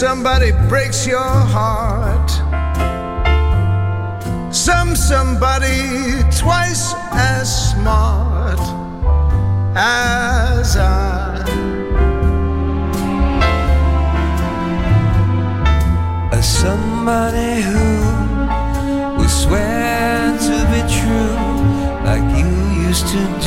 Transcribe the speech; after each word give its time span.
Somebody 0.00 0.50
breaks 0.66 1.06
your 1.06 1.18
heart. 1.54 2.30
Some 4.50 4.96
somebody 4.96 6.22
twice 6.34 6.94
as 7.12 7.72
smart 7.72 8.60
as 9.76 10.78
I. 10.78 11.20
as 16.32 16.46
somebody 16.48 17.60
who 17.60 17.84
will 19.18 19.28
swear 19.28 20.38
to 20.46 20.56
be 20.72 20.80
true 20.98 21.36
like 22.08 22.24
you 22.38 22.48
used 22.88 23.06
to 23.08 23.39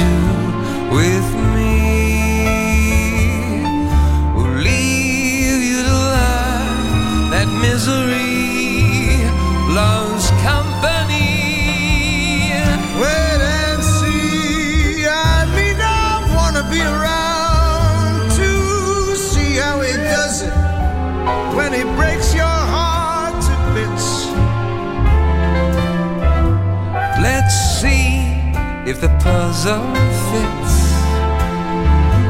if 28.86 29.00
the 29.00 29.08
puzzle 29.24 29.94
fits 30.30 30.74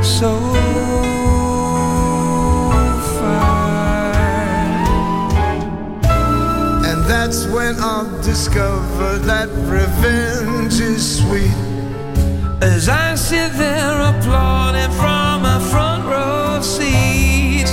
so 0.07 0.31
fine. 3.17 4.45
And 6.85 7.03
that's 7.05 7.47
when 7.47 7.75
I'll 7.79 8.21
discover 8.21 9.17
that 9.19 9.49
revenge 9.65 10.79
is 10.79 11.17
sweet. 11.19 11.57
As 12.61 12.87
I 12.87 13.15
sit 13.15 13.51
there 13.53 14.01
applauding 14.11 14.91
from 14.91 15.45
a 15.45 15.59
front 15.71 16.05
row 16.05 16.61
seat, 16.61 17.69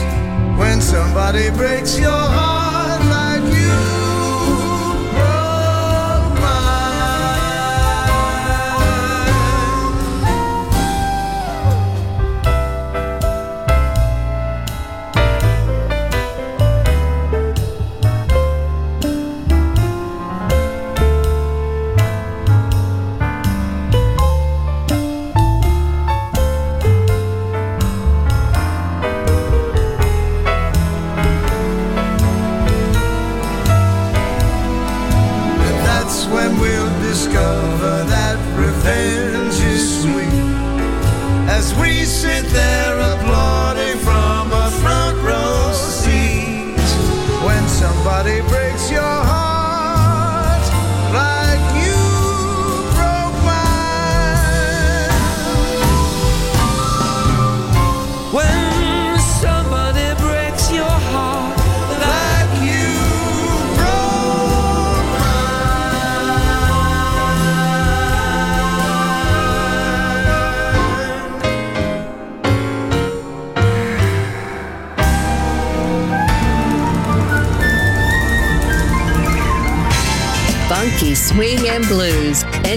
When 0.59 0.81
somebody 0.81 1.51
breaks 1.51 1.99
your 1.99 2.11
heart 2.11 2.40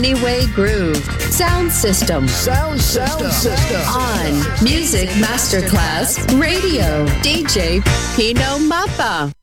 Anyway 0.03 0.45
groove. 0.47 0.97
Sound 1.31 1.71
system. 1.71 2.27
Sound 2.27 2.81
system. 2.81 3.25
On 3.87 4.33
Music 4.61 5.07
Masterclass 5.11 6.19
Radio. 6.37 7.05
DJ 7.21 7.81
Pino 8.13 8.59
Mappa. 8.59 9.42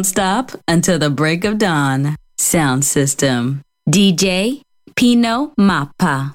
nonstop 0.00 0.58
until 0.66 0.98
the 0.98 1.10
break 1.10 1.44
of 1.44 1.58
dawn. 1.58 2.16
Sound 2.38 2.84
system. 2.84 3.62
DJ 3.88 4.62
Pino 4.96 5.52
Mappa. 5.58 6.34